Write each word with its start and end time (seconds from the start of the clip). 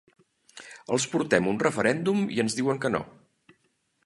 Els 0.95 1.05
portem 1.11 1.49
un 1.53 1.61
referèndum 1.67 2.25
i 2.39 2.43
ens 2.45 2.59
diuen 2.61 2.85
que 2.87 2.93
no. 2.97 3.05